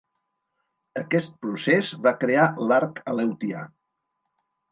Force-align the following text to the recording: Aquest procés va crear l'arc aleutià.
Aquest 1.01 1.35
procés 1.43 1.91
va 2.07 2.15
crear 2.23 2.47
l'arc 2.71 2.99
aleutià. 3.13 3.61